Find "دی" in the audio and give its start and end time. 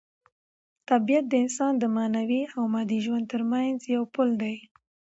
4.41-4.55